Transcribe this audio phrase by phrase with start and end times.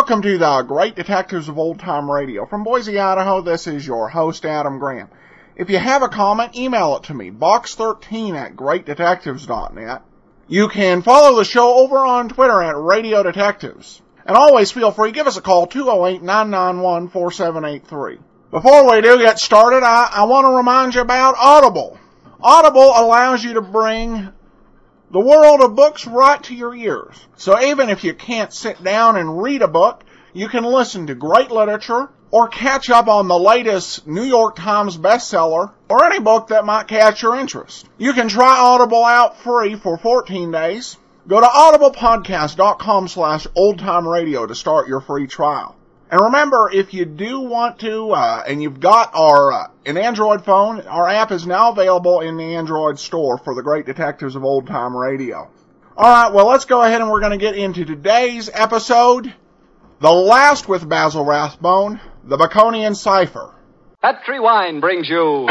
[0.00, 2.46] Welcome to the Great Detectives of Old Time Radio.
[2.46, 5.10] From Boise, Idaho, this is your host, Adam Graham.
[5.56, 10.02] If you have a comment, email it to me, box13 at greatdetectives.net.
[10.48, 14.00] You can follow the show over on Twitter at Radio Detectives.
[14.24, 18.20] And always feel free, give us a call, 208-991-4783.
[18.50, 21.98] Before we do get started, I, I want to remind you about Audible.
[22.42, 24.30] Audible allows you to bring
[25.10, 27.16] the world of books right to your ears.
[27.36, 31.14] So even if you can't sit down and read a book, you can listen to
[31.14, 36.48] great literature or catch up on the latest New York Times bestseller or any book
[36.48, 37.88] that might catch your interest.
[37.98, 40.96] You can try Audible out free for 14 days.
[41.26, 45.76] Go to audiblepodcast.com slash oldtimeradio to start your free trial.
[46.10, 50.44] And remember, if you do want to, uh, and you've got our uh, an Android
[50.44, 54.42] phone, our app is now available in the Android store for the great detectives of
[54.42, 55.48] old time radio.
[55.96, 59.32] All right, well, let's go ahead and we're going to get into today's episode,
[60.00, 63.54] the last with Basil Rathbone, the Baconian Cipher.
[64.02, 65.44] Petri Wine brings you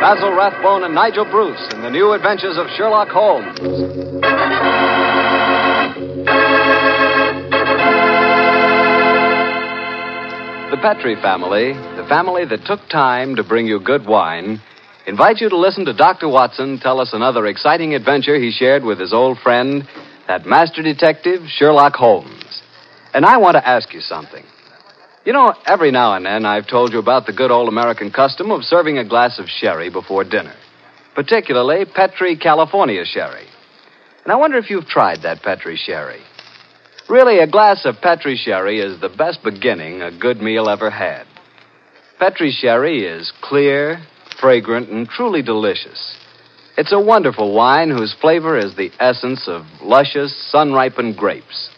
[0.00, 3.58] Basil Rathbone and Nigel Bruce in the new adventures of Sherlock Holmes.
[10.70, 14.62] The Petri family, the family that took time to bring you good wine,
[15.04, 16.28] invite you to listen to Dr.
[16.28, 19.82] Watson tell us another exciting adventure he shared with his old friend,
[20.28, 22.62] that master detective, Sherlock Holmes.
[23.12, 24.44] And I want to ask you something.
[25.24, 28.52] You know, every now and then I've told you about the good old American custom
[28.52, 30.54] of serving a glass of sherry before dinner,
[31.16, 33.46] particularly Petri California sherry.
[34.22, 36.20] And I wonder if you've tried that Petri sherry.
[37.10, 41.24] Really, a glass of Petri sherry is the best beginning a good meal ever had.
[42.20, 44.00] Petri sherry is clear,
[44.40, 46.16] fragrant, and truly delicious.
[46.78, 51.70] It's a wonderful wine whose flavor is the essence of luscious, sun ripened grapes.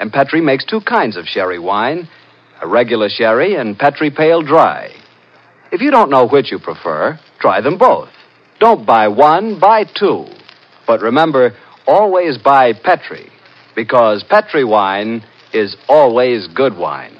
[0.00, 2.08] And Petri makes two kinds of sherry wine
[2.62, 4.90] a regular sherry and Petri Pale Dry.
[5.70, 8.08] If you don't know which you prefer, try them both.
[8.58, 10.24] Don't buy one, buy two.
[10.86, 11.54] But remember,
[11.86, 13.30] always buy Petri
[13.78, 15.22] because Petri wine
[15.52, 17.14] is always good wine.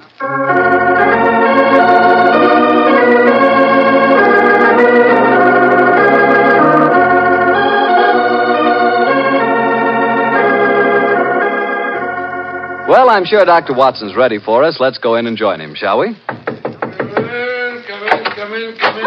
[12.88, 13.74] Well, I'm sure Dr.
[13.74, 14.78] Watson's ready for us.
[14.80, 16.16] Let's go in and join him, shall we?
[16.26, 19.06] Come in, come in, come in, come in.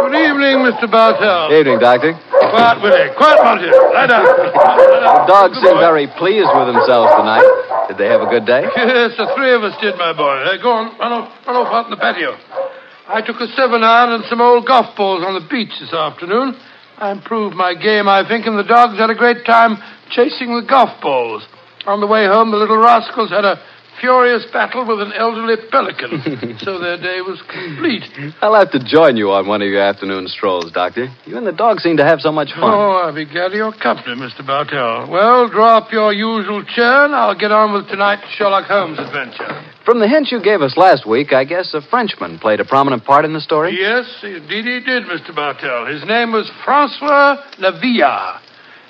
[0.00, 0.90] Good evening, Mr.
[0.90, 1.56] Bartell.
[1.56, 2.18] Evening, Doctor.
[2.50, 3.08] Quiet, Willie.
[3.16, 3.70] Quiet, Monty.
[3.70, 4.24] Lie down.
[4.26, 5.26] Lie down.
[5.26, 5.80] Dogs Good seem boy.
[5.80, 7.46] very pleased with themselves tonight.
[7.88, 8.62] Did they have a good day?
[8.76, 10.42] Yes, the three of us did, my boy.
[10.46, 12.36] Uh, go on, run off, run off out in the patio.
[13.10, 16.54] I took a seven iron and some old golf balls on the beach this afternoon.
[16.98, 19.78] I improved my game, I think, and the dogs had a great time
[20.10, 21.42] chasing the golf balls.
[21.86, 23.58] On the way home, the little rascals had a
[24.00, 28.04] furious battle with an elderly pelican, so their day was complete.
[28.40, 31.08] I'll have to join you on one of your afternoon strolls, Doctor.
[31.26, 32.64] You and the dog seem to have so much fun.
[32.64, 34.44] Oh, I'll be glad of your company, Mr.
[34.44, 35.10] Bartell.
[35.10, 39.62] Well, draw up your usual chair, and I'll get on with tonight's Sherlock Holmes adventure.
[39.84, 43.04] From the hint you gave us last week, I guess a Frenchman played a prominent
[43.04, 43.76] part in the story.
[43.78, 45.34] Yes, indeed he did, Mr.
[45.34, 45.86] Bartell.
[45.86, 48.40] His name was Francois Le Villard,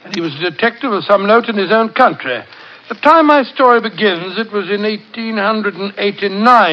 [0.04, 2.42] and he was a detective of some note in his own country.
[2.90, 5.94] The time my story begins, it was in 1889,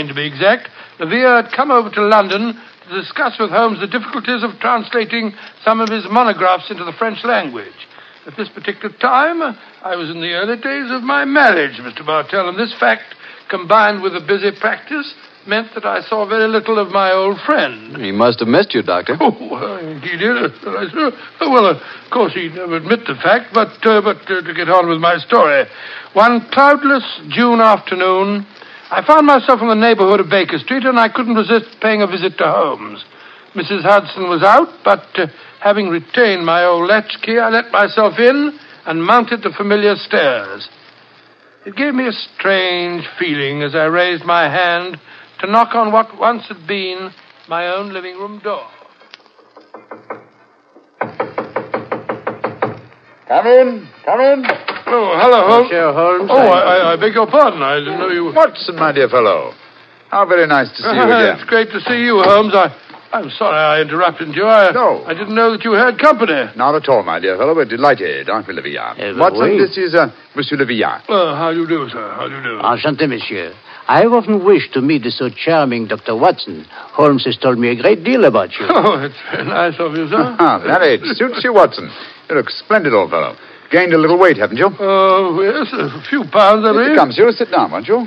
[0.09, 0.67] to be exact.
[0.97, 5.37] Le Villard had come over to London to discuss with Holmes the difficulties of translating
[5.63, 7.85] some of his monographs into the French language.
[8.25, 9.43] At this particular time,
[9.85, 12.03] I was in the early days of my marriage, Mr.
[12.03, 13.13] Bartell, and this fact,
[13.51, 15.13] combined with a busy practice,
[15.47, 17.97] meant that I saw very little of my old friend.
[17.97, 19.17] He must have missed you, Doctor.
[19.19, 20.51] Oh, well, he did.
[21.41, 24.89] Well, of course, he'd never admit the fact, but, uh, but uh, to get on
[24.89, 25.65] with my story.
[26.13, 28.45] One cloudless June afternoon,
[28.91, 32.07] I found myself in the neighborhood of Baker Street, and I couldn't resist paying a
[32.07, 33.03] visit to Holmes.
[33.55, 33.83] Mrs.
[33.83, 35.27] Hudson was out, but uh,
[35.61, 40.69] having retained my old latchkey, I let myself in and mounted the familiar stairs.
[41.65, 44.97] It gave me a strange feeling as I raised my hand
[45.41, 47.11] to knock on what once had been
[47.47, 48.65] my own living room door.
[53.27, 54.45] Come in, come in.
[54.89, 55.67] Oh, hello, Holmes.
[55.67, 56.29] Monsieur Holmes.
[56.31, 57.61] Oh, I, I, I beg your pardon.
[57.61, 58.31] I didn't know you.
[58.33, 59.51] Watson, my dear fellow.
[60.09, 61.35] How very nice to see you again.
[61.35, 61.47] it's again.
[61.47, 62.55] great to see you, Holmes.
[62.55, 62.71] I,
[63.11, 64.45] I'm sorry I interrupted you.
[64.47, 65.03] I, No.
[65.03, 66.47] I didn't know that you had company.
[66.55, 67.53] Not at all, my dear fellow.
[67.53, 68.95] We're delighted, aren't we, Le Villard?
[68.95, 69.57] But Watson, oui.
[69.59, 71.03] this is uh, Monsieur Le Villard.
[71.09, 71.99] Uh, how do you do, sir?
[72.15, 72.59] How do you do?
[72.63, 73.51] Enchanté, monsieur.
[73.89, 76.15] I have often wished to meet the so charming Dr.
[76.15, 76.65] Watson.
[76.69, 78.65] Holmes has told me a great deal about you.
[78.69, 80.35] Oh, it's very nice of you, sir.
[80.39, 81.89] Ah, that it suits you, Watson.
[82.29, 83.37] You look splendid, old fellow.
[83.71, 84.67] gained a little weight, haven't you?
[84.79, 86.95] Oh, yes, a few pounds, I Here mean.
[86.97, 87.31] comes you.
[87.31, 88.05] Sit down, won't you?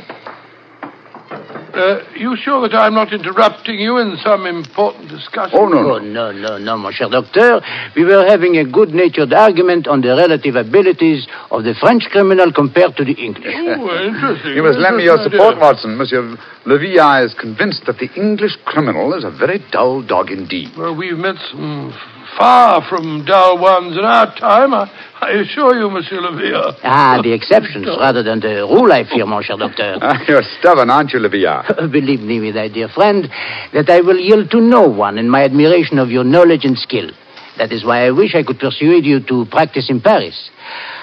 [1.75, 5.58] Uh, you sure that I'm not interrupting you in some important discussion?
[5.58, 5.99] Oh, no, no.
[5.99, 7.61] no, no, no, mon cher docteur.
[7.94, 12.52] We were having a good natured argument on the relative abilities of the French criminal
[12.52, 13.55] compared to the English.
[13.55, 14.55] Oh, interesting.
[14.55, 15.61] You must lend me your support, idea.
[15.61, 15.96] Watson.
[15.96, 16.37] Monsieur
[16.67, 20.69] Levilla is convinced that the English criminal is a very dull dog indeed.
[20.76, 21.94] Well, we've met some
[22.38, 24.91] far from dull ones in our time, I,
[25.21, 26.77] I assure you, Monsieur Levere.
[26.82, 29.99] Ah, the exceptions rather than the rule, I fear, mon cher docteur.
[30.03, 31.65] Ah, you're stubborn, aren't you, Levilla?
[31.93, 33.29] Believe me, my dear friend,
[33.73, 37.11] that I will yield to no one in my admiration of your knowledge and skill.
[37.59, 40.50] That is why I wish I could persuade you to practice in Paris.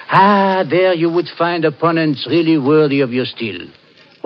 [0.09, 3.67] Ah, there you would find opponents really worthy of your steel.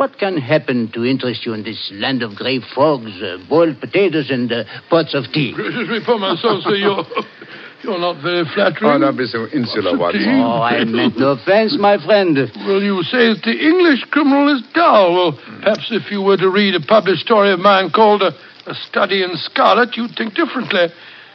[0.01, 4.31] What can happen to interest you in this land of grey fogs, uh, boiled potatoes,
[4.31, 5.53] and uh, pots of tea?
[5.53, 7.06] Gracious me, for myself, sir, you're,
[7.83, 8.89] you're not very flattering.
[8.89, 10.25] Oh, don't be so insular, Watson.
[10.42, 12.33] Oh, I meant no offense, my friend.
[12.65, 15.13] Well, you say that the English criminal is dull.
[15.13, 15.31] Well,
[15.62, 18.33] perhaps if you were to read a published story of mine called A,
[18.65, 20.89] a Study in Scarlet, you'd think differently.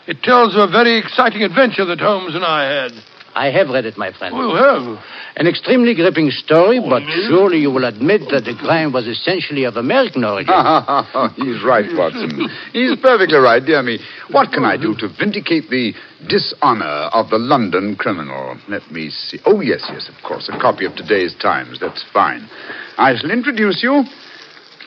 [0.09, 2.93] It tells of a very exciting adventure that Holmes and I had.
[3.37, 4.35] I have read it, my friend.
[4.35, 5.05] Oh, you have?
[5.37, 7.29] An extremely gripping story, but yes?
[7.29, 10.57] surely you will admit that the crime was essentially of American origin.
[11.37, 12.49] He's right, Watson.
[12.73, 14.01] He's perfectly right, dear me.
[14.31, 15.93] What can I do to vindicate the
[16.27, 18.57] dishonor of the London criminal?
[18.69, 19.39] Let me see.
[19.45, 20.49] Oh, yes, yes, of course.
[20.51, 21.79] A copy of today's Times.
[21.79, 22.49] That's fine.
[22.97, 24.05] I shall introduce you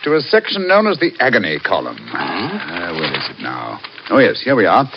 [0.04, 2.00] to a section known as the agony column.
[2.12, 3.80] Uh, where is it now?
[4.10, 4.90] Oh, yes, here we are.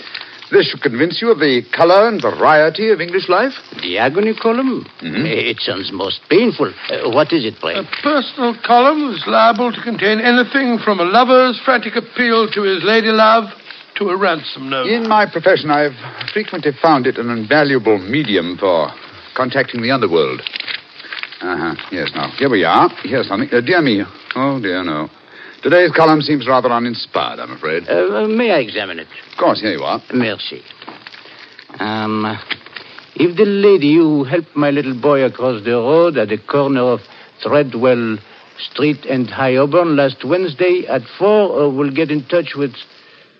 [0.52, 3.54] This should convince you of the color and variety of English life.
[3.80, 4.84] The agony column?
[5.00, 5.24] Mhm.
[5.26, 6.68] It sounds most painful.
[6.90, 7.74] Uh, what is it, pray?
[7.74, 12.84] A personal column is liable to contain anything from a lover's frantic appeal to his
[12.84, 13.44] lady love
[13.94, 14.88] to a ransom note.
[14.88, 15.96] In my profession, I've
[16.34, 18.92] frequently found it an invaluable medium for
[19.34, 20.42] contacting the underworld.
[21.40, 21.74] Uh huh.
[21.90, 22.90] Yes, now, here we are.
[23.04, 23.48] Here's something.
[23.52, 24.04] Uh, dear me.
[24.36, 25.08] Oh, dear, no.
[25.62, 27.88] Today's column seems rather uninspired, I'm afraid.
[27.88, 29.06] Uh, may I examine it?
[29.30, 30.02] Of course, here you are.
[30.12, 30.60] Merci.
[31.78, 32.36] Um,
[33.14, 37.00] if the lady who helped my little boy across the road at the corner of
[37.42, 38.18] Threadwell
[38.58, 42.72] Street and High Holborn last Wednesday at four uh, will get in touch with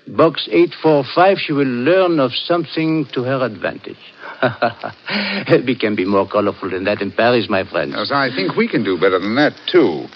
[0.07, 3.99] box 845, she will learn of something to her advantage.
[5.67, 7.93] we can be more colorful than that in Paris, my friend.
[7.97, 10.07] Yes, I think we can do better than that, too.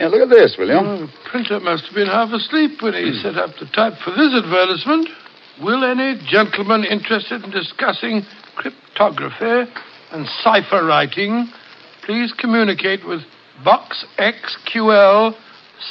[0.00, 0.80] Yeah, look at this, will you?
[0.80, 4.00] Hmm, oh, the printer must have been half asleep when he set up the type
[4.02, 5.10] for this advertisement.
[5.60, 8.22] Will any gentleman interested in discussing
[8.56, 9.70] cryptography
[10.12, 11.52] and cipher writing
[12.02, 13.20] please communicate with
[13.62, 15.34] Box XQL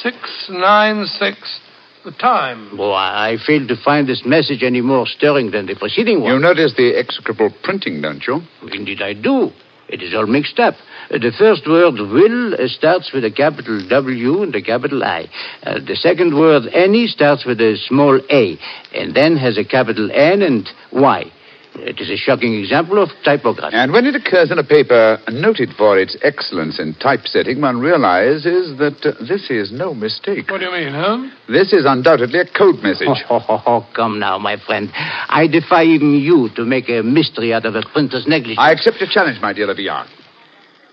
[0.02, 1.60] 696
[2.04, 2.80] The Time?
[2.80, 6.34] Oh, I I fail to find this message any more stirring than the preceding one.
[6.34, 8.42] You notice the execrable printing, don't you?
[8.74, 9.52] Indeed, I do.
[9.90, 10.76] It is all mixed up.
[11.10, 15.28] The first word, will, uh, starts with a capital W and a capital I.
[15.64, 18.60] Uh, the second word, any, starts with a small a,
[18.94, 21.32] and then has a capital N and Y.
[21.76, 23.76] It is a shocking example of typography.
[23.76, 28.78] And when it occurs in a paper noted for its excellence in typesetting, one realizes
[28.80, 30.50] that uh, this is no mistake.
[30.50, 31.32] What do you mean, Holmes?
[31.48, 33.08] This is undoubtedly a code message.
[33.30, 34.90] Oh, oh, oh, come now, my friend.
[34.94, 38.60] I defy even you to make a mystery out of a printer's negligence.
[38.60, 40.08] I accept your challenge, my dear Levian.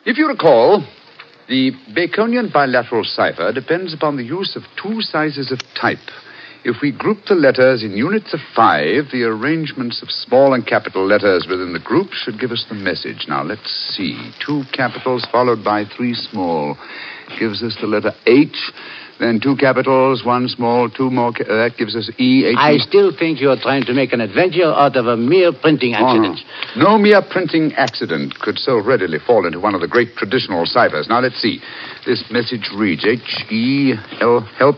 [0.04, 0.87] If you recall,
[1.49, 5.99] the Baconian bilateral cipher depends upon the use of two sizes of type.
[6.67, 11.07] If we group the letters in units of five, the arrangements of small and capital
[11.07, 13.27] letters within the group should give us the message.
[13.29, 14.33] Now, let's see.
[14.45, 16.77] Two capitals followed by three small
[17.39, 18.59] gives us the letter H.
[19.21, 21.31] Then two capitals, one small, two more.
[21.33, 22.47] Ca- uh, that gives us E.
[22.47, 22.57] H.
[22.59, 25.95] I still think you are trying to make an adventure out of a mere printing
[25.95, 26.41] accident.
[26.75, 26.93] Oh, no.
[26.93, 31.07] no mere printing accident could so readily fall into one of the great traditional ciphers.
[31.09, 31.61] Now, let's see.
[32.05, 34.77] This message reads H E L, help,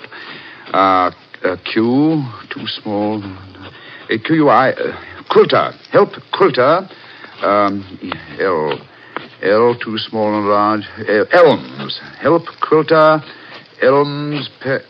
[0.74, 1.10] uh,
[1.44, 6.88] uh, Q, too small, uh, Q U I, uh, quilter, help, quilter,
[7.42, 7.84] um,
[8.40, 8.78] L,
[9.42, 13.22] L, too small and large, uh, elms, help, quilter,
[13.82, 14.84] elms, pe-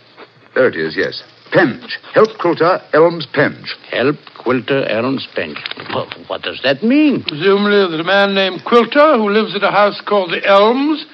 [0.55, 1.23] there it is, yes.
[1.53, 1.99] Penge.
[2.15, 3.75] Help quilter, elms, penge.
[3.91, 4.17] Help
[4.49, 5.59] Quilter Elms Penge.
[5.95, 7.23] Well, what does that mean?
[7.23, 11.05] Presumably that a man named Quilter, who lives at a house called the Elms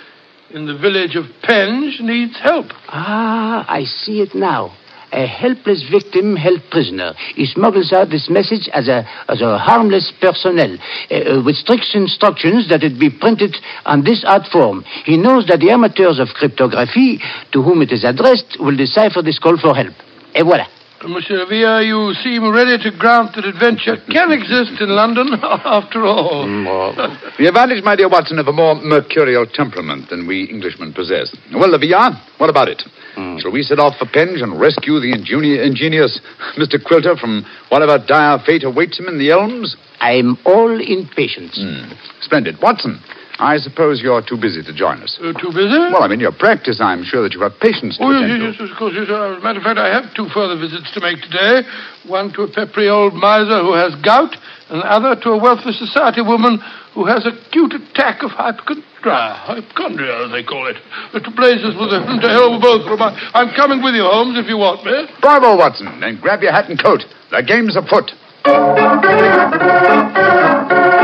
[0.51, 2.67] in the village of Penge, needs help.
[2.89, 4.77] Ah, I see it now.
[5.15, 7.15] A helpless victim held prisoner.
[7.37, 12.69] He smuggles out this message as a as a harmless personnel, uh, with strict instructions
[12.69, 13.55] that it be printed
[13.87, 14.85] on this art form.
[15.05, 17.21] He knows that the amateurs of cryptography,
[17.53, 19.95] to whom it is addressed, will decipher this call for help.
[20.35, 20.67] Et voilà.
[21.05, 26.05] Uh, Monsieur Villa, you seem ready to grant that adventure can exist in London after
[26.05, 26.45] all.
[26.47, 31.35] Mm, the advantage, my dear Watson, of a more mercurial temperament than we Englishmen possess.
[31.55, 32.83] Well, Lavia, what about it?
[33.17, 33.41] Mm.
[33.41, 36.21] Shall we set off for Penge and rescue the ingeni- ingenious
[36.57, 36.83] Mr.
[36.83, 39.77] Quilter from whatever dire fate awaits him in the elms?
[40.01, 41.59] I'm all impatience.
[41.59, 41.97] Mm.
[42.23, 42.61] Splendid.
[42.63, 43.01] Watson,
[43.39, 45.19] I suppose you're too busy to join us.
[45.19, 45.75] Uh, too busy?
[45.91, 46.79] Well, I mean, in your practice.
[46.81, 48.47] I'm sure that you have patients to Oh, attend yes, to.
[48.47, 49.11] yes, yes, of course, yes.
[49.11, 51.67] As a matter of fact, I have two further visits to make today.
[52.07, 54.39] One to a peppery old miser who has gout,
[54.71, 56.63] and the other to a wealthy society woman
[56.95, 60.79] who has a acute attack of hypochondria, hypochondria, as they call it.
[61.13, 63.03] But to blazes with them, to hell with both of them.
[63.03, 65.11] I- I'm coming with you, Holmes, if you want me.
[65.21, 65.91] Bravo, Watson.
[65.99, 67.03] Then grab your hat and coat.
[67.35, 68.15] The game's afoot.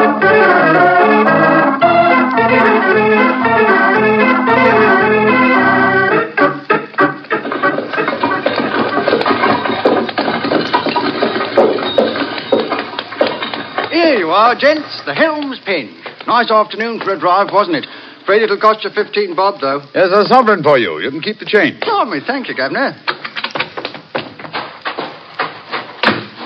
[2.51, 2.59] Here
[14.19, 15.01] you are, gents.
[15.07, 15.95] The Helms Penge.
[16.27, 17.87] Nice afternoon for a drive, wasn't it?
[18.23, 19.83] Afraid it'll cost you 15 bob, though.
[19.95, 20.99] There's a sovereign for you.
[20.99, 21.79] You can keep the change.
[21.81, 22.99] Blimey, thank you, Governor.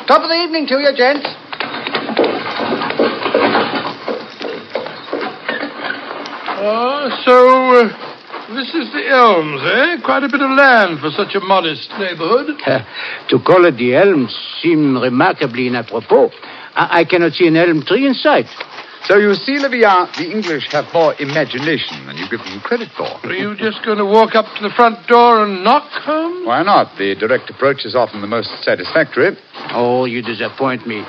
[0.06, 1.24] Top of the evening to you, gents.
[6.66, 7.36] Ah, so
[7.76, 10.00] uh, this is the Elms, eh?
[10.02, 12.56] Quite a bit of land for such a modest neighborhood.
[13.28, 16.32] to call it the elms seems remarkably inapropos.
[16.74, 18.46] I, I cannot see an elm tree in sight.
[19.04, 23.12] So you see, Livia, the English have more imagination than you give them credit for.
[23.28, 26.46] Are you just going to walk up to the front door and knock, Holmes?
[26.46, 26.96] Why not?
[26.96, 29.36] The direct approach is often the most satisfactory.
[29.76, 31.04] Oh, you disappoint me.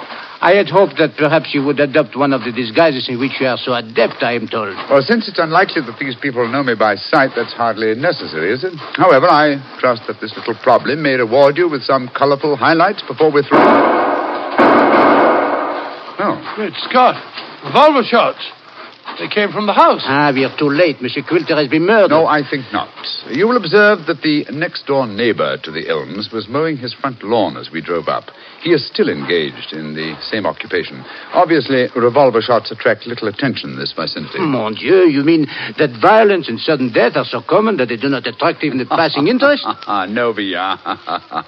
[0.45, 3.47] I had hoped that perhaps you would adopt one of the disguises in which you
[3.47, 4.77] are so adept, I am told.
[4.93, 8.63] Well, since it's unlikely that these people know me by sight, that's hardly necessary, is
[8.63, 8.77] it?
[8.93, 13.33] However, I trust that this little problem may reward you with some colorful highlights before
[13.33, 13.57] we're through.
[16.21, 17.17] Oh, Great Scott.
[17.65, 18.45] Revolver shots.
[19.17, 20.03] They came from the house.
[20.05, 21.01] Ah, we are too late.
[21.01, 22.09] Monsieur Quilter has been murdered.
[22.09, 22.89] no, I think not.
[23.31, 27.23] You will observe that the next door neighbor to the Elms was mowing his front
[27.23, 28.25] lawn as we drove up.
[28.65, 31.05] He is still engaged in the same occupation.
[31.37, 34.41] Obviously, revolver shots attract little attention in this vicinity.
[34.41, 35.45] Mon Dieu, you mean
[35.77, 38.89] that violence and sudden death are so common that they do not attract even the
[38.89, 39.61] passing interest?
[39.69, 40.81] Ah, no, Villa.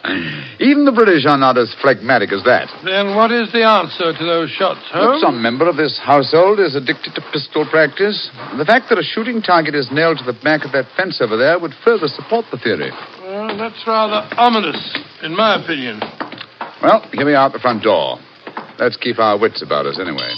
[0.62, 2.70] Even the British are not as phlegmatic as that.
[2.86, 6.76] Then what is the answer to those shots, Look, some member of this household is
[6.76, 8.30] addicted to pistol practice.
[8.62, 11.34] The fact that a shooting target is nailed to the back of that fence over
[11.36, 12.92] there would further support the theory.
[13.26, 14.78] Well, that's rather ominous,
[15.24, 15.98] in my opinion.
[16.82, 18.18] Well, here we are at the front door.
[18.80, 20.32] Let's keep our wits about us anyway.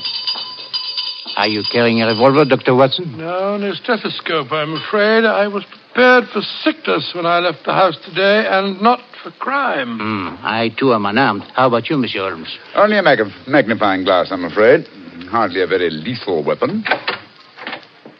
[1.35, 2.75] Are you carrying a revolver, Dr.
[2.75, 3.17] Watson?
[3.17, 5.25] No, no stethoscope, I'm afraid.
[5.25, 9.99] I was prepared for sickness when I left the house today, and not for crime.
[9.99, 11.43] Hmm, I too am unarmed.
[11.55, 12.57] How about you, Monsieur Holmes?
[12.75, 14.87] Only a mag- magnifying glass, I'm afraid.
[15.29, 16.83] Hardly a very lethal weapon.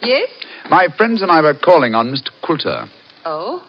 [0.02, 0.30] Yes?
[0.70, 2.30] My friends and I were calling on Mr.
[2.44, 2.86] Quilter.
[3.26, 3.66] Oh?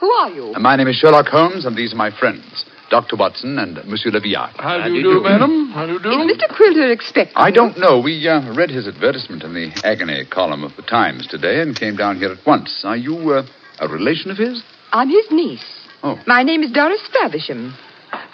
[0.00, 0.54] Who are you?
[0.58, 3.16] My name is Sherlock Holmes, and these are my friends, Dr.
[3.16, 4.52] Watson and Monsieur Leviat.
[4.60, 5.70] How do you do, madam?
[5.72, 6.10] How do you do?
[6.10, 6.54] Is Mr.
[6.54, 7.98] Quilter expecting I don't know.
[7.98, 11.96] We uh, read his advertisement in the agony column of the Times today and came
[11.96, 12.82] down here at once.
[12.84, 13.46] Are you uh,
[13.80, 14.62] a relation of his?
[14.92, 15.64] I'm his niece.
[16.02, 16.20] Oh.
[16.26, 17.72] My name is Doris Faversham.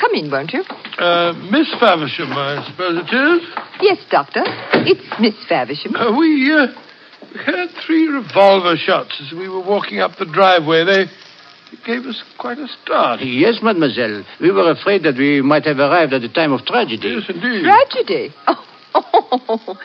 [0.00, 0.64] Come in, won't you?
[0.98, 3.48] Uh, Miss Faversham, I suppose it is.
[3.80, 4.42] Yes, Doctor.
[4.90, 5.94] It's Miss Faversham.
[5.94, 6.66] Uh, we, uh,
[7.30, 10.84] we had three revolver shots as we were walking up the driveway.
[10.84, 11.04] They,
[11.70, 13.20] they gave us quite a start.
[13.22, 14.24] Yes, mademoiselle.
[14.40, 17.08] We were afraid that we might have arrived at the time of tragedy.
[17.08, 17.64] Yes, indeed.
[17.64, 18.34] Tragedy.
[18.94, 19.76] Oh.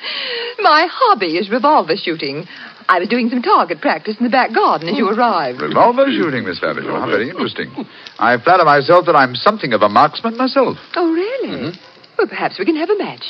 [0.59, 2.45] My hobby is revolver shooting.
[2.87, 5.61] I was doing some target practice in the back garden as you arrived.
[5.61, 6.89] Revolver shooting, Miss Faversham.
[6.91, 7.69] How very interesting.
[8.17, 10.77] I flatter myself that I'm something of a marksman myself.
[10.95, 11.73] Oh, really?
[12.17, 13.23] Well, perhaps we can have a match.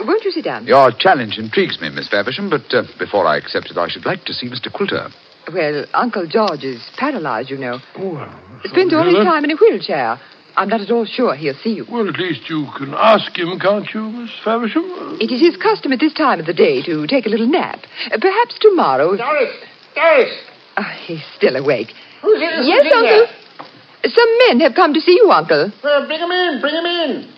[0.00, 0.66] Won't you sit down?
[0.66, 4.24] Your challenge intrigues me, Miss Faversham, but uh, before I accept it, I should like
[4.24, 4.72] to see Mr.
[4.72, 5.08] Quilter.
[5.52, 7.78] Well, Uncle George is paralyzed, you know.
[7.96, 10.18] Oh, Spends all his time in a wheelchair.
[10.56, 11.86] I'm not at all sure he'll see you.
[11.90, 15.18] Well, at least you can ask him, can't you, Miss Faversham?
[15.20, 17.80] It is his custom at this time of the day to take a little nap.
[18.10, 19.16] Uh, perhaps tomorrow.
[19.16, 19.54] Doris!
[19.94, 20.32] Doris!
[20.78, 21.92] Ah, he's still awake.
[22.22, 22.64] Who's in?
[22.64, 23.26] yes, Uncle.
[24.08, 25.70] Some men have come to see you, Uncle.
[25.84, 26.60] Well, bring him in.
[26.60, 27.32] Bring him in.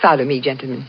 [0.00, 0.86] Follow me, gentlemen.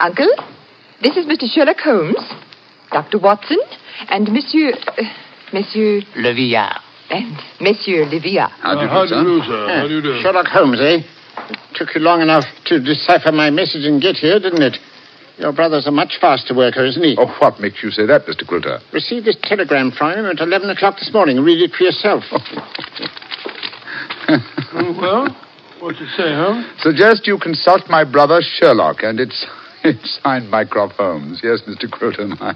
[0.00, 0.28] Uncle,
[1.02, 1.44] this is Mr.
[1.52, 2.16] Sherlock Holmes,
[2.90, 3.18] Dr.
[3.18, 3.58] Watson,
[4.08, 4.72] and Monsieur.
[4.72, 5.02] Uh,
[5.52, 6.00] Monsieur.
[6.16, 6.76] Le Villard.
[7.10, 8.48] and Monsieur Livia.
[8.60, 9.46] How do you Uh, how do, do you sir?
[9.46, 9.68] do, sir?
[9.80, 10.20] How do you do?
[10.20, 11.00] Sherlock Holmes, eh?
[11.50, 14.76] It took you long enough to decipher my message and get here, didn't it?
[15.38, 17.16] Your brother's a much faster worker, isn't he?
[17.18, 18.44] Oh, what makes you say that, Mr.
[18.46, 18.80] Quilter?
[18.92, 21.38] Received this telegram from him at 11 o'clock this morning.
[21.40, 22.24] Read it for yourself.
[22.32, 22.40] Oh,
[25.00, 25.28] well,
[25.80, 26.66] what's it say, Holmes?
[26.80, 29.46] Suggest you consult my brother Sherlock, and it's it's
[30.22, 31.40] signed Mycroft Holmes.
[31.42, 31.90] Yes, Mr.
[31.90, 32.54] Quilter, my,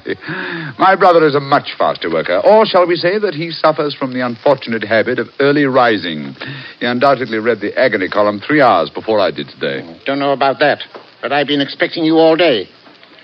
[0.79, 2.41] my brother is a much faster worker.
[2.45, 6.35] Or shall we say that he suffers from the unfortunate habit of early rising?
[6.81, 9.83] He undoubtedly read the agony column three hours before I did today.
[10.05, 10.83] Don't know about that,
[11.21, 12.69] but I've been expecting you all day.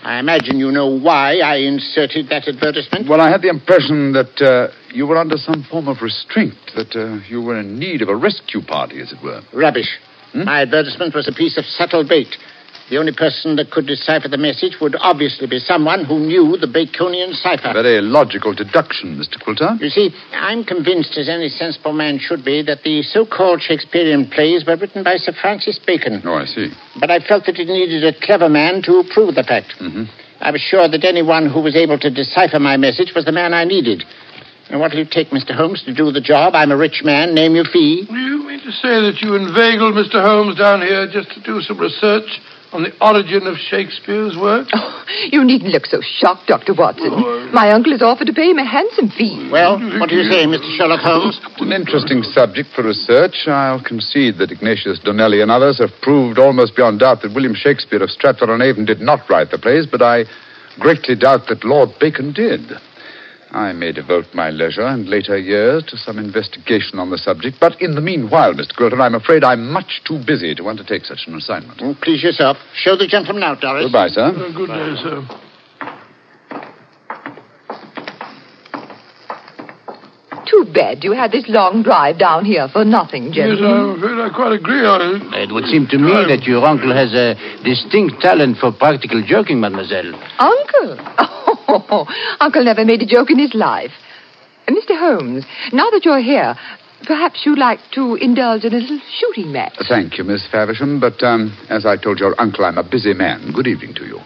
[0.02, 3.08] I imagine you know why I inserted that advertisement.
[3.08, 6.94] Well, I had the impression that uh, you were under some form of restraint, that
[6.94, 9.42] uh, you were in need of a rescue party, as it were.
[9.52, 9.98] Rubbish.
[10.34, 12.28] My advertisement was a piece of subtle bait.
[12.88, 16.66] The only person that could decipher the message would obviously be someone who knew the
[16.66, 17.76] Baconian cipher.
[17.76, 19.36] Very logical deduction, Mr.
[19.36, 19.76] Quilter.
[19.78, 24.64] You see, I'm convinced, as any sensible man should be, that the so-called Shakespearean plays
[24.64, 26.22] were written by Sir Francis Bacon.
[26.24, 26.72] Oh, I see.
[26.98, 29.74] But I felt that it needed a clever man to prove the fact.
[29.80, 30.04] Mm-hmm.
[30.40, 33.52] I was sure that anyone who was able to decipher my message was the man
[33.52, 34.04] I needed.
[34.70, 35.52] And what will you take, Mr.
[35.52, 36.54] Holmes, to do the job?
[36.54, 37.34] I'm a rich man.
[37.34, 38.06] Name your fee.
[38.08, 40.24] You mean to say that you inveigled Mr.
[40.24, 42.40] Holmes down here just to do some research
[42.72, 44.68] on the origin of Shakespeare's work?
[44.74, 46.74] Oh, you needn't look so shocked, Dr.
[46.74, 47.52] Watson.
[47.52, 49.48] My uncle has offered to pay him a handsome fee.
[49.50, 50.68] Well, what do you say, Mr.
[50.76, 51.40] Sherlock Holmes?
[51.42, 53.46] It's an interesting subject for research.
[53.46, 58.02] I'll concede that Ignatius Donnelly and others have proved almost beyond doubt that William Shakespeare
[58.02, 60.24] of Stratford-on-Avon did not write the plays, but I
[60.78, 62.60] greatly doubt that Lord Bacon did.
[63.50, 67.80] I may devote my leisure and later years to some investigation on the subject, but
[67.80, 68.76] in the meanwhile, Mr.
[68.76, 71.80] Quilter, I'm afraid I'm much too busy to undertake such an assignment.
[71.82, 72.58] Oh, please yourself.
[72.74, 73.84] Show the gentleman out, Doris.
[73.84, 74.26] Goodbye, sir.
[74.26, 75.47] Uh, good day, sir.
[80.48, 83.68] Too bad you had this long drive down here for nothing, Yes, gentlemen.
[83.68, 85.48] I'm afraid I quite agree on it.
[85.48, 89.60] It would seem to me that your uncle has a distinct talent for practical joking,
[89.60, 90.14] mademoiselle.
[90.38, 90.96] Uncle?
[91.70, 92.06] Oh,
[92.40, 93.90] Uncle never made a joke in his life.
[94.66, 94.98] Uh, Mr.
[94.98, 96.56] Holmes, now that you're here,
[97.06, 99.74] perhaps you'd like to indulge in a little shooting match.
[99.86, 103.52] Thank you, Miss Faversham, but um, as I told your uncle, I'm a busy man.
[103.52, 104.18] Good evening to you.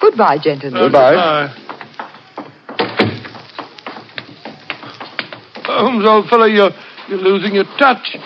[0.00, 0.82] Goodbye, gentlemen.
[0.82, 1.54] Goodbye.
[5.74, 6.70] Holmes, old fellow, you're,
[7.08, 8.16] you're losing your touch.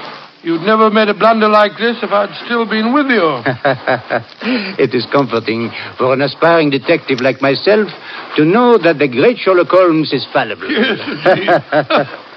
[0.42, 3.42] You'd never made a blunder like this if I'd still been with you.
[4.78, 7.88] it is comforting for an aspiring detective like myself
[8.36, 10.68] to know that the great Sherlock Holmes is fallible.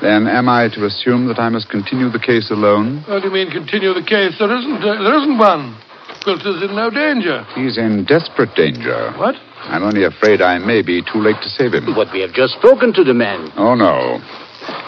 [0.00, 3.04] Then am I to assume that I must continue the case alone?
[3.06, 4.34] What do you mean continue the case?
[4.40, 5.76] There isn't, uh, there isn't one.
[6.24, 7.44] Quilter's in no danger.
[7.54, 9.12] He's in desperate danger.
[9.16, 9.36] What?
[9.68, 11.92] I'm only afraid I may be too late to save him.
[11.94, 13.52] But we have just spoken to the man.
[13.56, 14.20] Oh, no.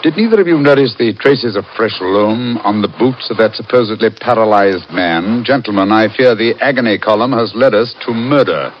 [0.03, 3.55] Did neither of you notice the traces of fresh loam on the boots of that
[3.55, 5.45] supposedly paralyzed man?
[5.45, 8.73] Gentlemen, I fear the agony column has led us to murder.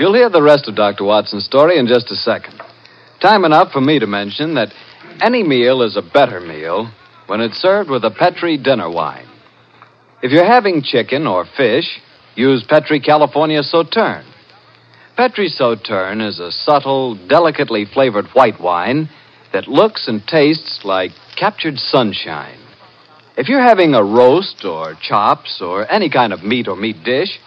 [0.00, 1.04] You'll hear the rest of Dr.
[1.04, 2.60] Watson's story in just a second.
[3.22, 4.74] Time enough for me to mention that
[5.22, 6.90] any meal is a better meal
[7.28, 9.28] when it's served with a Petri dinner wine.
[10.24, 12.00] If you're having chicken or fish,
[12.34, 14.24] use Petri California Sauterne.
[15.18, 19.10] Petri Sauterne is a subtle, delicately flavored white wine
[19.52, 22.58] that looks and tastes like captured sunshine.
[23.36, 27.38] If you're having a roast or chops or any kind of meat or meat dish,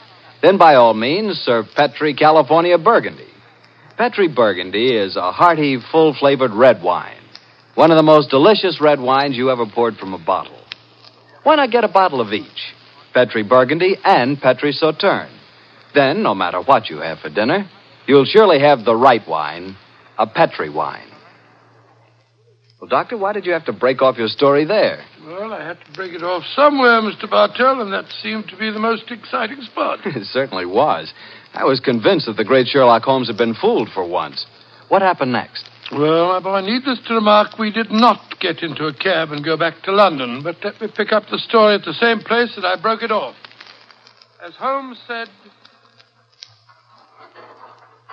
[0.43, 3.33] then by all means serve Petri California Burgundy.
[3.97, 7.23] Petri Burgundy is a hearty, full flavored red wine.
[7.73, 10.56] One of the most delicious red wines you ever poured from a bottle.
[11.47, 12.73] Why not get a bottle of each?
[13.13, 15.31] Petri Burgundy and Petri Sauterne.
[15.95, 17.69] Then, no matter what you have for dinner,
[18.05, 19.77] you'll surely have the right wine,
[20.17, 21.07] a Petri wine.
[22.81, 25.05] Well, Doctor, why did you have to break off your story there?
[25.25, 27.29] Well, I had to break it off somewhere, Mr.
[27.29, 29.99] Bartell, and that seemed to be the most exciting spot.
[30.05, 31.13] it certainly was.
[31.53, 34.45] I was convinced that the great Sherlock Holmes had been fooled for once.
[34.89, 35.69] What happened next?
[35.91, 39.55] Well, my boy, needless to remark, we did not get into a cab and go
[39.55, 42.65] back to London, but let me pick up the story at the same place that
[42.65, 43.35] I broke it off.
[44.45, 45.29] As Holmes said,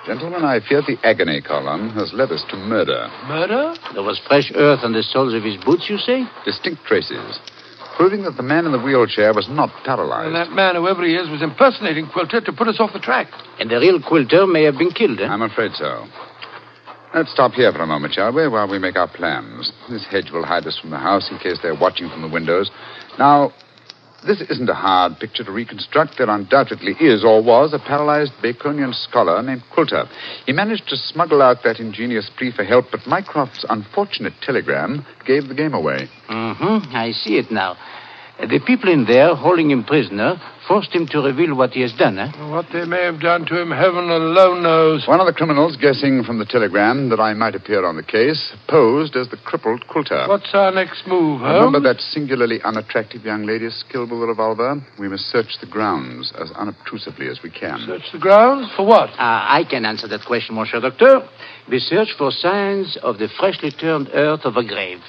[0.06, 3.08] Gentlemen, I fear the agony column has led us to murder.
[3.26, 3.74] murder?
[3.94, 6.24] There was fresh earth on the soles of his boots, you say?
[6.44, 7.40] Distinct traces,
[7.96, 10.26] proving that the man in the wheelchair was not paralyzed.
[10.26, 13.28] And that man, whoever he is, was impersonating Quilter to put us off the track.
[13.58, 15.26] And the real Quilter may have been killed, eh?
[15.26, 16.06] I'm afraid so.
[17.14, 19.70] Let's stop here for a moment, shall we, while we make our plans.
[19.88, 22.72] This hedge will hide us from the house in case they're watching from the windows.
[23.18, 23.52] Now,
[24.26, 26.16] This isn't a hard picture to reconstruct.
[26.16, 30.08] There undoubtedly is or was a paralyzed Baconian scholar named Quilter.
[30.46, 35.48] He managed to smuggle out that ingenious plea for help, but Mycroft's unfortunate telegram gave
[35.48, 36.08] the game away.
[36.30, 36.96] Mm-hmm.
[36.96, 37.76] I see it now.
[38.40, 42.18] The people in there, holding him prisoner, forced him to reveal what he has done,
[42.18, 42.32] eh?
[42.50, 45.06] What they may have done to him, heaven alone knows.
[45.06, 48.52] One of the criminals, guessing from the telegram that I might appear on the case,
[48.68, 50.26] posed as the crippled Quilter.
[50.28, 51.64] What's our next move, Holmes?
[51.64, 54.82] Remember that singularly unattractive young lady skilled with a revolver?
[54.98, 57.78] We must search the grounds as unobtrusively as we can.
[57.86, 58.68] Search the grounds?
[58.76, 59.10] For what?
[59.16, 61.26] Ah, I can answer that question, Monsieur Doctor.
[61.70, 65.00] We search for signs of the freshly turned earth of a grave.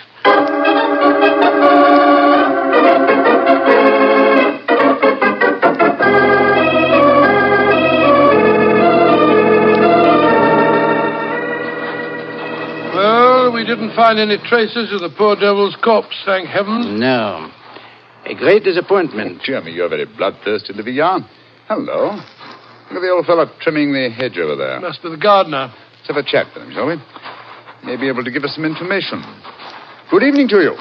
[13.76, 17.00] Didn't find any traces of the poor devil's corpse, thank heaven.
[17.00, 17.52] No.
[18.26, 19.42] A great disappointment.
[19.46, 21.20] Dear me, you're very bloodthirsty, Livia.
[21.68, 22.16] Hello.
[22.16, 24.80] Look at the old fellow trimming the hedge over there.
[24.80, 25.74] Must be the gardener.
[25.98, 26.96] Let's have a chat with him, shall we?
[27.84, 29.22] May be able to give us some information.
[30.10, 30.74] Good evening to you.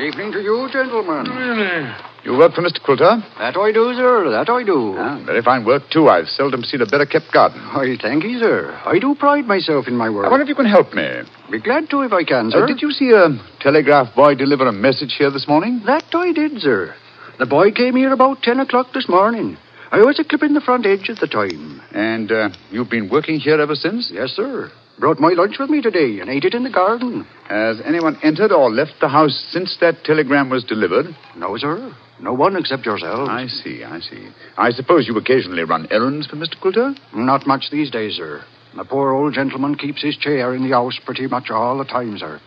[0.00, 1.30] Evening to you, gentlemen.
[1.30, 2.11] Really?
[2.24, 2.80] You work for Mr.
[2.80, 3.18] Quilter?
[3.38, 4.30] That I do, sir.
[4.30, 4.94] That I do.
[4.96, 6.08] Ah, very fine work, too.
[6.08, 7.60] I've seldom seen a better kept garden.
[7.60, 8.78] I thank you, sir.
[8.86, 10.26] I do pride myself in my work.
[10.26, 11.22] I wonder if you can help me.
[11.50, 12.66] Be glad to if I can, Uh, sir.
[12.66, 13.26] did you see a
[13.60, 15.82] telegraph boy deliver a message here this morning?
[15.84, 16.94] That I did, sir.
[17.38, 19.56] The boy came here about ten o'clock this morning.
[19.90, 21.82] I was a clipping the front edge at the time.
[21.92, 24.10] And uh, you've been working here ever since?
[24.14, 24.70] Yes, sir.
[25.02, 27.26] Brought my lunch with me today and ate it in the garden.
[27.48, 31.06] Has anyone entered or left the house since that telegram was delivered?
[31.36, 31.92] No, sir.
[32.20, 33.28] No one except yourself.
[33.28, 34.28] I see, I see.
[34.56, 36.54] I suppose you occasionally run errands for Mr.
[36.60, 36.94] Quilter?
[37.16, 38.44] Not much these days, sir.
[38.76, 42.16] The poor old gentleman keeps his chair in the house pretty much all the time,
[42.16, 42.40] sir.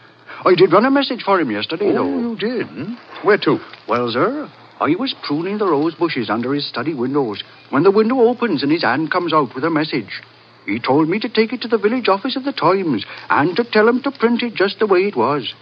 [0.46, 2.06] I did run a message for him yesterday, though.
[2.06, 2.68] Oh, you did?
[2.68, 2.94] Hmm?
[3.28, 3.58] Where to?
[3.90, 8.22] Well, sir, I was pruning the rose bushes under his study windows when the window
[8.22, 10.22] opens and his hand comes out with a message.
[10.66, 13.64] He told me to take it to the village office of the Times and to
[13.64, 15.54] tell him to print it just the way it was.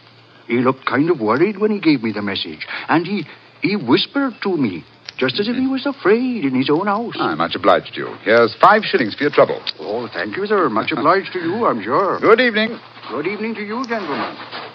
[0.47, 3.25] He looked kind of worried when he gave me the message, and he
[3.61, 4.83] he whispered to me,
[5.17, 7.15] just as if he was afraid in his own house.
[7.17, 8.15] I'm much obliged to you.
[8.23, 9.61] Here's five shillings for your trouble.
[9.79, 10.69] Oh, thank you, sir.
[10.69, 12.19] Much obliged to you, I'm sure.
[12.19, 12.77] Good evening.
[13.09, 14.72] Good evening to you, gentlemen.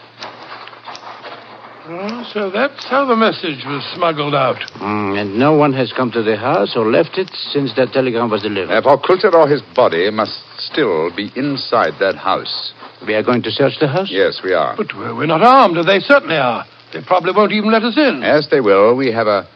[1.91, 4.61] Oh, so that's how the message was smuggled out.
[4.77, 8.29] Mm, and no one has come to the house or left it since that telegram
[8.29, 8.69] was delivered.
[8.69, 12.75] Therefore, Quilter or his body must still be inside that house.
[13.07, 14.09] We are going to search the house?
[14.11, 14.77] Yes, we are.
[14.77, 16.67] But we're we're not armed, and they certainly are.
[16.93, 18.21] They probably won't even let us in.
[18.21, 18.95] Yes, they will.
[18.95, 19.49] We have a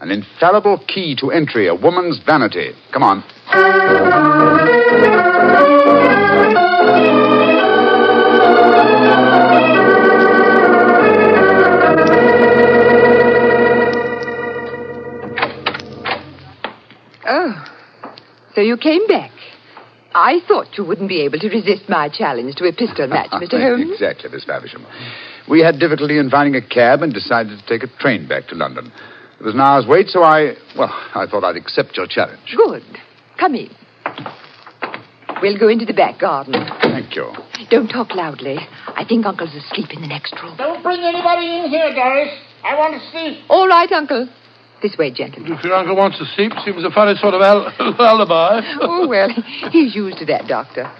[0.00, 2.72] an infallible key to entry, a woman's vanity.
[2.92, 3.24] Come on.
[18.60, 19.30] So you came back.
[20.14, 23.58] I thought you wouldn't be able to resist my challenge to a pistol match, Mr.
[23.58, 23.92] Holmes.
[23.92, 24.84] exactly, Miss Faversham.
[25.48, 28.54] We had difficulty in finding a cab and decided to take a train back to
[28.54, 28.92] London.
[29.40, 32.54] It was an hour's wait, so I, well, I thought I'd accept your challenge.
[32.54, 32.82] Good.
[33.38, 33.70] Come in.
[35.40, 36.52] We'll go into the back garden.
[36.82, 37.32] Thank you.
[37.70, 38.58] Don't talk loudly.
[38.88, 40.54] I think Uncle's asleep in the next room.
[40.58, 42.28] Don't bring anybody in here, Doris.
[42.62, 43.42] I want to see.
[43.48, 44.28] All right, Uncle.
[44.82, 45.52] This way, gentlemen.
[45.52, 48.60] If your uncle wants to sleep, seems a funny sort of al- lullaby.
[48.80, 49.28] Oh, well,
[49.70, 50.90] he's used to that, Doctor.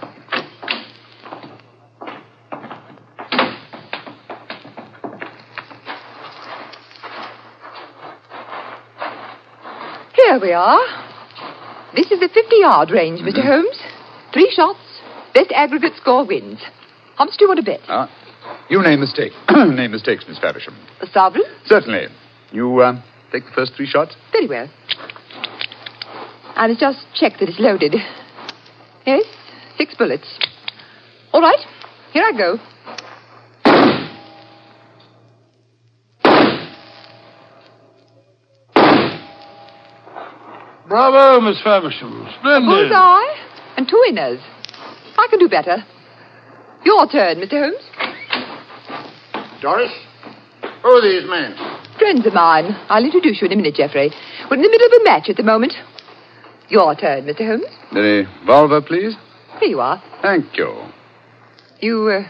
[10.15, 10.79] Here we are.
[11.95, 13.43] This is the 50 yard range, Mr.
[13.43, 13.77] Holmes.
[14.33, 14.79] Three shots.
[15.33, 16.59] Best aggregate score wins.
[17.17, 17.79] How much do you want to bet?
[17.87, 18.09] Ah,
[18.69, 19.31] you name the stake.
[19.49, 20.75] name the stakes, Miss Faversham.
[21.01, 21.43] A sovereign?
[21.65, 22.07] Certainly.
[22.51, 24.15] You uh, take the first three shots?
[24.31, 24.69] Very well.
[26.55, 27.95] I must just check that it's loaded.
[29.05, 29.23] Yes,
[29.77, 30.27] six bullets.
[31.33, 31.59] All right,
[32.13, 32.59] here I go.
[40.87, 42.27] Bravo, Miss Faversham.
[42.39, 42.67] Splendid.
[42.67, 43.33] Bullseye
[43.77, 44.41] and two winners.
[45.17, 45.77] I can do better.
[46.83, 47.61] Your turn, Mr.
[47.61, 47.81] Holmes.
[49.61, 49.91] Doris,
[50.83, 51.70] who are these men?
[52.01, 52.73] Friends of mine.
[52.89, 54.09] I'll introduce you in a minute, Geoffrey.
[54.49, 55.73] We're in the middle of a match at the moment.
[56.67, 57.45] Your turn, Mr.
[57.45, 57.65] Holmes.
[57.93, 59.13] The revolver, please.
[59.59, 60.01] Here you are.
[60.23, 60.81] Thank you.
[61.79, 62.27] You, uh,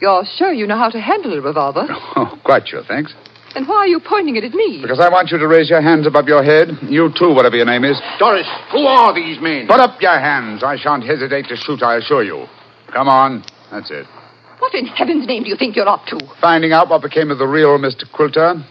[0.00, 1.86] you're sure you know how to handle a revolver?
[2.16, 3.14] Oh, quite sure, thanks.
[3.54, 4.80] Then why are you pointing it at me?
[4.82, 6.70] Because I want you to raise your hands above your head.
[6.82, 7.96] You too, whatever your name is.
[8.18, 9.68] Doris, who are these men?
[9.68, 10.64] Put up your hands.
[10.64, 12.46] I shan't hesitate to shoot, I assure you.
[12.92, 13.44] Come on.
[13.70, 14.06] That's it.
[14.58, 16.18] What in heaven's name do you think you're up to?
[16.40, 18.10] Finding out what became of the real Mr.
[18.12, 18.66] Quilter.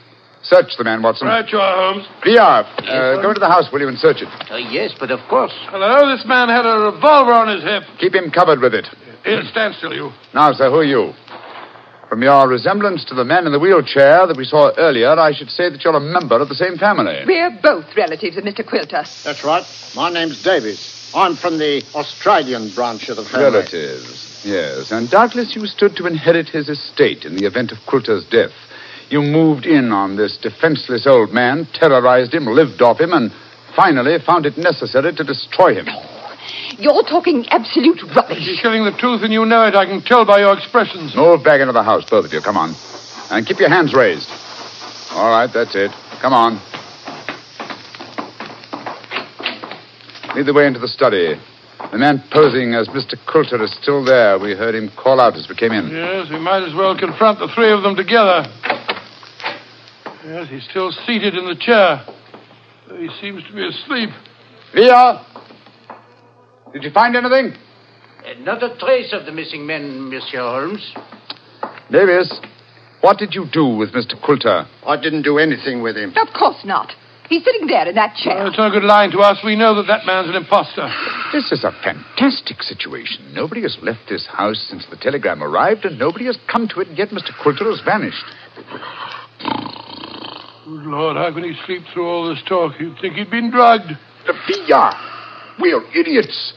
[0.50, 1.28] Search the man, Watson.
[1.28, 2.08] Right, you are, Holmes.
[2.26, 4.30] VR, uh, go into the house, will you, and search it.
[4.50, 5.54] Uh, yes, but of course.
[5.70, 7.84] Hello, this man had a revolver on his hip.
[8.00, 8.88] Keep him covered with it.
[9.24, 10.10] Here, stand still, you.
[10.34, 11.14] Now, sir, who are you?
[12.10, 15.52] From your resemblance to the man in the wheelchair that we saw earlier, I should
[15.52, 17.22] say that you're a member of the same family.
[17.28, 18.66] We're both relatives of Mr.
[18.68, 19.06] Quilter.
[19.24, 19.64] That's right.
[19.96, 21.12] My name's Davies.
[21.14, 23.46] I'm from the Australian branch of the family.
[23.54, 24.92] Relatives, yes.
[24.92, 28.50] And doubtless you stood to inherit his estate in the event of Quilter's death.
[29.10, 33.32] You moved in on this defenseless old man, terrorized him, lived off him, and
[33.76, 35.88] finally found it necessary to destroy him.
[36.78, 38.62] You're talking absolute You're rubbish.
[38.62, 39.76] telling the truth and you know it.
[39.76, 41.16] I can tell by your expressions.
[41.16, 42.42] Move back into the house, both of you.
[42.42, 42.74] Come on.
[43.32, 44.30] And keep your hands raised.
[45.12, 45.92] All right, that's it.
[46.22, 46.62] Come on.
[50.36, 51.36] Lead the way into the study.
[51.92, 53.18] The man posing as Mr.
[53.26, 54.38] Coulter is still there.
[54.38, 55.90] We heard him call out as we came in.
[55.90, 58.46] Yes, we might as well confront the three of them together.
[60.26, 62.04] Yes, he's still seated in the chair.
[62.98, 64.10] He seems to be asleep.
[64.74, 65.26] Via!
[66.74, 67.58] Did you find anything?
[68.40, 70.94] Not a trace of the missing men, Monsieur Holmes.
[71.92, 72.32] Davis,
[73.02, 74.14] what did you do with Mr.
[74.24, 74.68] Coulter?
[74.86, 76.14] I didn't do anything with him.
[76.18, 76.92] Of course not.
[77.30, 78.36] He's sitting there in that chair.
[78.36, 79.38] Well, it's no good lying to us.
[79.46, 80.90] We know that that man's an impostor.
[81.32, 83.34] This is a fantastic situation.
[83.34, 86.88] Nobody has left this house since the telegram arrived, and nobody has come to it,
[86.90, 87.30] and yet Mr.
[87.42, 88.26] Coulter has vanished.
[90.70, 92.74] Good Lord, how can he sleep through all this talk?
[92.80, 93.90] You'd think he'd been drugged.
[94.46, 94.94] Villa!
[95.58, 96.54] We're idiots!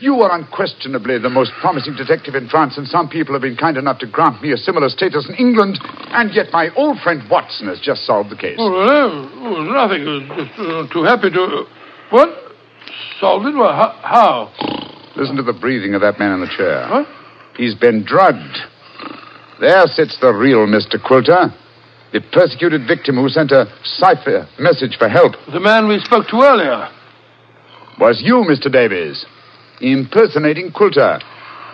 [0.00, 3.76] You are unquestionably the most promising detective in France, and some people have been kind
[3.76, 7.68] enough to grant me a similar status in England, and yet my old friend Watson
[7.68, 8.56] has just solved the case.
[8.58, 10.24] Oh, well, oh, nothing.
[10.40, 11.64] Just uh, too happy to.
[12.08, 12.30] What?
[13.20, 13.54] Solved it?
[13.54, 13.92] Well, how?
[14.00, 15.12] how?
[15.16, 16.88] Listen to the breathing of that man in the chair.
[16.88, 17.06] What?
[17.58, 18.56] He's been drugged.
[19.60, 20.96] There sits the real Mr.
[20.96, 21.52] Quilter,
[22.12, 25.34] the persecuted victim who sent a cipher message for help.
[25.52, 26.88] The man we spoke to earlier.
[27.98, 28.72] Was you, Mr.
[28.72, 29.24] Davies,
[29.80, 31.20] impersonating Quilter.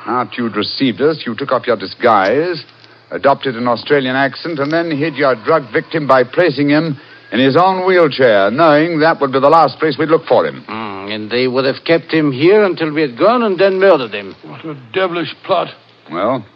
[0.07, 2.65] After you'd received us, you took off your disguise,
[3.11, 6.99] adopted an Australian accent, and then hid your drug victim by placing him
[7.33, 10.63] in his own wheelchair, knowing that would be the last place we'd look for him.
[10.65, 14.15] Hmm, and they would have kept him here until we had gone and then murdered
[14.15, 14.35] him.
[14.45, 15.69] What a devilish plot.
[16.11, 16.47] Well,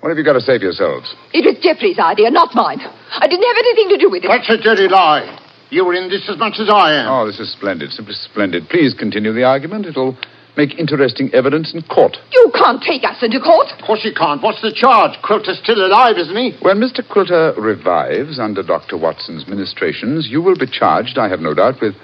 [0.00, 1.14] what have you got to say for yourselves?
[1.32, 2.80] It was Jeffrey's idea, not mine.
[2.80, 4.28] I didn't have anything to do with it.
[4.28, 5.26] That's a dirty lie.
[5.70, 7.08] You were in this as much as I am.
[7.08, 8.68] Oh, this is splendid, simply splendid.
[8.68, 9.84] Please continue the argument.
[9.84, 10.16] It'll
[10.56, 12.16] make interesting evidence in court.
[12.32, 13.68] You can't take us into court.
[13.78, 14.42] Of course you can't.
[14.42, 15.18] What's the charge?
[15.22, 16.56] Quilter's still alive, isn't he?
[16.62, 17.06] When Mr.
[17.06, 18.96] Quilter revives under Dr.
[18.96, 21.94] Watson's ministrations, you will be charged, I have no doubt, with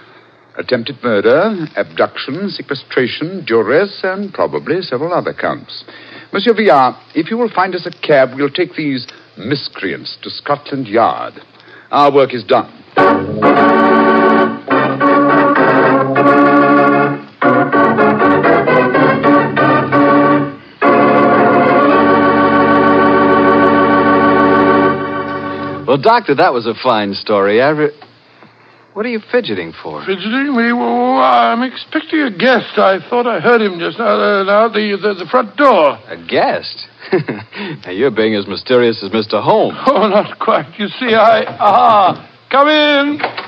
[0.57, 5.85] attempted murder, abduction, sequestration, duress, and probably several other counts.
[6.35, 9.07] Monsieur Villard, if you will find us a cab, we'll take these
[9.39, 11.35] miscreants to Scotland Yard.
[11.93, 12.73] Our work is done.
[25.87, 27.63] Well, Doctor, that was a fine story.
[27.63, 27.93] I re-
[28.95, 30.05] What are you fidgeting for?
[30.07, 30.73] Fidgeting me?
[30.73, 32.79] Well, I'm expecting a guest.
[32.79, 35.99] I thought I heard him just now, uh, now the, the, the front door.
[36.07, 36.87] A guest?
[37.85, 39.43] now, you're being as mysterious as Mr.
[39.43, 39.77] Holmes.
[39.89, 40.79] Oh, not quite.
[40.79, 41.43] You see, I.
[41.59, 43.44] Ah, come in.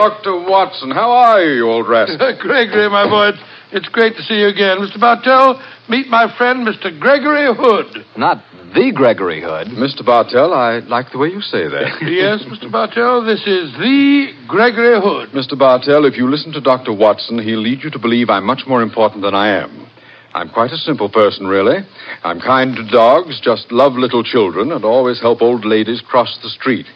[0.00, 0.48] Dr.
[0.48, 2.16] Watson, how are you, you old rascal?
[2.40, 4.78] Gregory, my boy, it's, it's great to see you again.
[4.80, 4.98] Mr.
[4.98, 5.60] Bartell,
[5.90, 6.88] meet my friend, Mr.
[6.98, 8.06] Gregory Hood.
[8.16, 9.68] Not the Gregory Hood.
[9.76, 10.00] Mr.
[10.00, 12.00] Bartell, I like the way you say that.
[12.08, 12.72] yes, Mr.
[12.72, 15.36] Bartell, this is the Gregory Hood.
[15.36, 15.58] Mr.
[15.58, 16.94] Bartell, if you listen to Dr.
[16.94, 19.86] Watson, he'll lead you to believe I'm much more important than I am.
[20.32, 21.84] I'm quite a simple person, really.
[22.24, 26.48] I'm kind to dogs, just love little children, and always help old ladies cross the
[26.48, 26.86] street.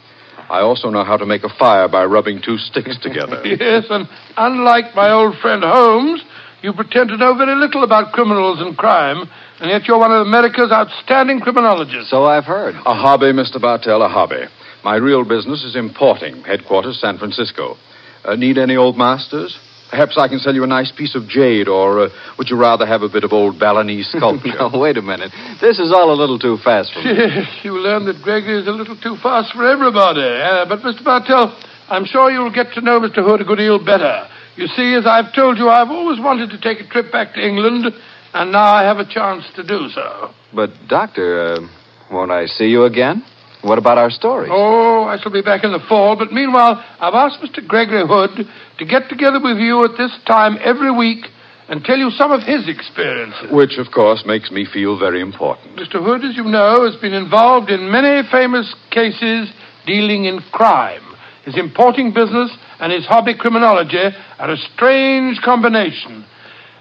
[0.54, 3.42] I also know how to make a fire by rubbing two sticks together.
[3.44, 6.22] Yes, and unlike my old friend Holmes,
[6.62, 9.28] you pretend to know very little about criminals and crime,
[9.60, 12.08] and yet you're one of America's outstanding criminologists.
[12.08, 12.76] So I've heard.
[12.86, 13.60] A hobby, Mr.
[13.60, 14.44] Bartell, a hobby.
[14.84, 17.76] My real business is importing, headquarters San Francisco.
[18.24, 19.58] Uh, need any old masters?
[19.94, 22.84] Perhaps I can sell you a nice piece of jade, or uh, would you rather
[22.84, 24.48] have a bit of old Balinese sculpture?
[24.58, 25.30] now, wait a minute.
[25.60, 27.14] This is all a little too fast for me.
[27.14, 30.18] Yes, you learn that Gregory is a little too fast for everybody.
[30.26, 31.04] Uh, but, Mr.
[31.04, 31.54] Bartell,
[31.88, 33.22] I'm sure you'll get to know Mr.
[33.22, 34.26] Hood a good deal better.
[34.56, 37.40] You see, as I've told you, I've always wanted to take a trip back to
[37.40, 37.86] England,
[38.34, 40.34] and now I have a chance to do so.
[40.52, 41.68] But, Doctor, uh,
[42.10, 43.22] won't I see you again?
[43.64, 44.50] What about our stories?
[44.52, 47.66] Oh, I shall be back in the fall, but meanwhile, I've asked Mr.
[47.66, 48.46] Gregory Hood
[48.78, 51.24] to get together with you at this time every week
[51.68, 53.48] and tell you some of his experiences.
[53.50, 55.76] Which, of course, makes me feel very important.
[55.76, 56.04] Mr.
[56.04, 59.48] Hood, as you know, has been involved in many famous cases
[59.86, 61.02] dealing in crime.
[61.46, 66.26] His importing business and his hobby criminology are a strange combination.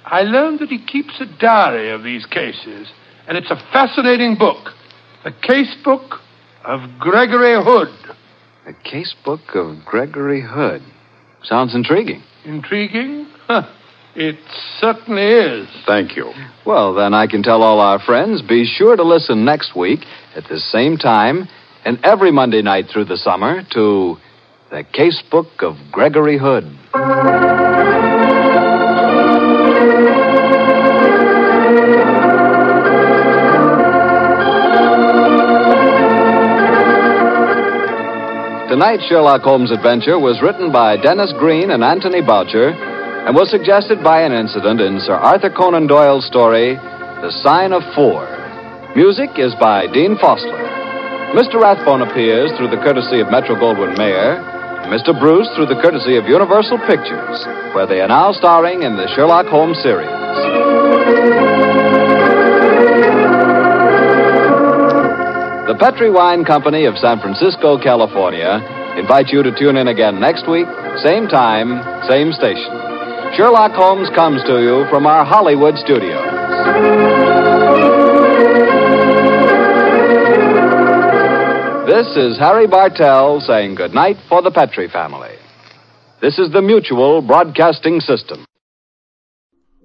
[0.04, 2.92] I learned that he keeps a diary of these cases,
[3.26, 4.72] and it's a fascinating book.
[5.24, 6.20] The case book
[6.66, 7.90] of Gregory Hood.
[8.66, 10.82] The case book of Gregory Hood.
[11.44, 12.24] Sounds intriguing.
[12.46, 13.28] Intriguing?
[13.48, 13.64] Huh.
[14.16, 14.38] It
[14.80, 15.68] certainly is.
[15.86, 16.32] Thank you.
[16.66, 20.02] Well, then I can tell all our friends be sure to listen next week
[20.36, 21.48] at the same time
[21.84, 24.18] and every Monday night through the summer to
[24.70, 27.73] The Case Book of Gregory Hood.
[38.74, 44.02] Tonight's Sherlock Holmes adventure was written by Dennis Green and Anthony Boucher and was suggested
[44.02, 46.74] by an incident in Sir Arthur Conan Doyle's story,
[47.22, 48.26] The Sign of Four.
[48.98, 50.66] Music is by Dean Fossler.
[51.38, 51.62] Mr.
[51.62, 55.14] Rathbone appears through the courtesy of Metro Goldwyn Mayer, and Mr.
[55.14, 57.46] Bruce through the courtesy of Universal Pictures,
[57.78, 60.10] where they are now starring in the Sherlock Holmes series.
[65.66, 68.60] The Petri Wine Company of San Francisco, California,
[69.00, 70.68] invites you to tune in again next week,
[71.02, 72.68] same time, same station.
[73.38, 76.20] Sherlock Holmes comes to you from our Hollywood studios.
[81.88, 85.38] This is Harry Bartell saying goodnight for the Petri family.
[86.22, 88.46] This is the Mutual Broadcasting System.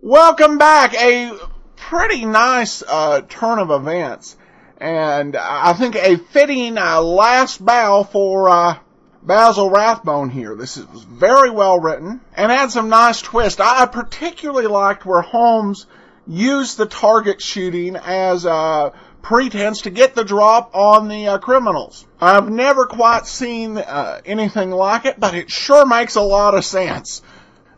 [0.02, 0.94] Welcome back.
[0.94, 1.38] A
[1.76, 4.36] pretty nice uh, turn of events,
[4.78, 8.78] and I think a fitting uh, last bow for uh,
[9.22, 10.54] Basil Rathbone here.
[10.54, 13.60] This is very well written and had some nice twist.
[13.60, 15.86] I particularly liked where Holmes
[16.26, 22.06] used the target shooting as a pretense to get the drop on the uh, criminals.
[22.20, 26.64] I've never quite seen uh, anything like it, but it sure makes a lot of
[26.64, 27.22] sense.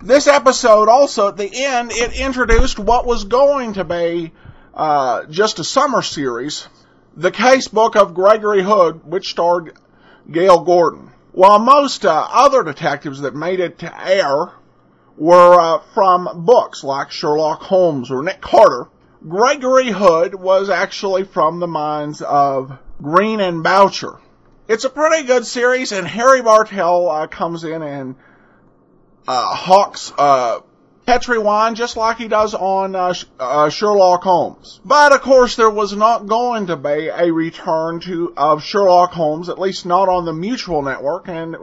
[0.03, 4.33] This episode also at the end, it introduced what was going to be
[4.75, 6.69] uh, just a summer series,
[7.17, 9.77] the case book of Gregory Hood, which starred
[10.31, 11.11] Gale Gordon.
[11.33, 14.53] While most uh, other detectives that made it to air
[15.17, 18.89] were uh, from books like Sherlock Holmes or Nick Carter,
[19.29, 24.19] Gregory Hood was actually from the minds of Green and Boucher.
[24.67, 28.15] It's a pretty good series, and Harry Bartell uh, comes in and
[29.29, 30.13] uh, hawks
[31.39, 34.81] wine just like he does on uh, uh, Sherlock Holmes.
[34.85, 39.49] But of course, there was not going to be a return to of Sherlock Holmes,
[39.49, 41.57] at least not on the Mutual Network, and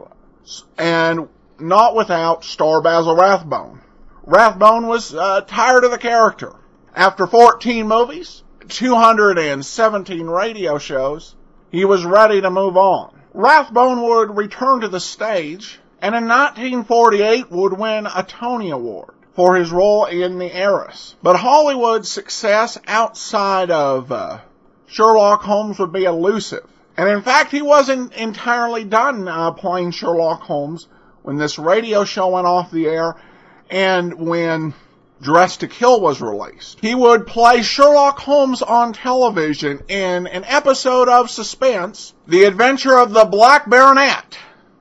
[0.76, 3.80] and not without star Basil Rathbone.
[4.24, 6.52] Rathbone was uh, tired of the character.
[6.94, 11.34] After 14 movies, 217 radio shows,
[11.70, 13.18] he was ready to move on.
[13.32, 19.54] Rathbone would return to the stage and in 1948 would win a Tony Award for
[19.54, 21.14] his role in The Heiress.
[21.22, 24.40] But Hollywood's success outside of uh,
[24.88, 26.66] Sherlock Holmes would be elusive.
[26.96, 30.88] And in fact, he wasn't entirely done uh, playing Sherlock Holmes
[31.22, 33.14] when this radio show went off the air
[33.70, 34.74] and when
[35.22, 36.80] Dressed to Kill was released.
[36.80, 43.12] He would play Sherlock Holmes on television in an episode of Suspense, The Adventure of
[43.12, 44.36] the Black Baronet,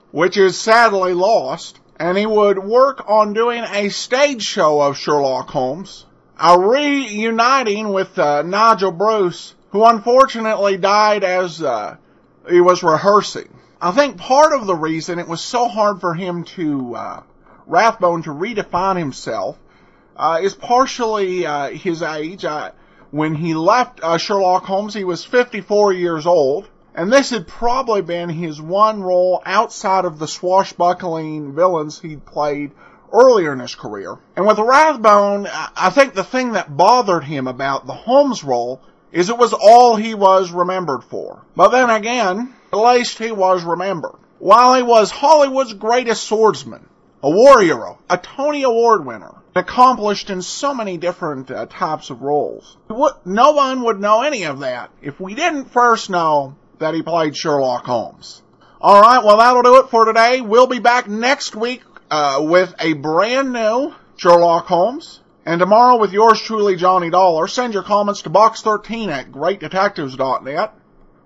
[0.10, 5.50] which is sadly lost, and he would work on doing a stage show of Sherlock
[5.50, 6.06] Holmes,
[6.40, 11.98] a reuniting with uh, Nigel Bruce, who unfortunately died as uh,
[12.50, 13.50] he was rehearsing.
[13.82, 17.24] I think part of the reason it was so hard for him to, uh,
[17.66, 19.58] Rathbone to redefine himself
[20.16, 22.46] uh, is partially uh, his age.
[22.46, 22.72] Uh,
[23.12, 28.28] when he left Sherlock Holmes, he was 54 years old, and this had probably been
[28.28, 32.72] his one role outside of the swashbuckling villains he'd played
[33.14, 34.18] earlier in his career.
[34.36, 38.82] And with Rathbone, I think the thing that bothered him about the Holmes role
[39.12, 41.44] is it was all he was remembered for.
[41.56, 44.16] But then again, at least he was remembered.
[44.40, 46.90] While he was Hollywood's greatest swordsman,
[47.22, 52.24] a war hero, a Tony Award winner, accomplished in so many different uh, types of
[52.24, 52.76] roles.
[53.24, 57.36] No one would know any of that if we didn't first know that he played
[57.36, 58.42] Sherlock Holmes.
[58.80, 60.42] All right, well that'll do it for today.
[60.42, 65.22] We'll be back next week uh, with a brand new Sherlock Holmes.
[65.46, 67.48] And tomorrow with yours truly, Johnny Dollar.
[67.48, 70.74] Send your comments to box13 at greatdetectives.net.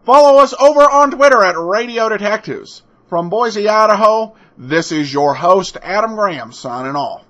[0.04, 2.84] Follow us over on Twitter at Radio Detectives.
[3.10, 7.26] From Boise, Idaho, this is your host, Adam Graham, signing off.